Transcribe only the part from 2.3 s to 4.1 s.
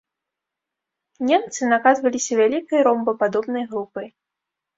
вялікай ромбападобнай групай.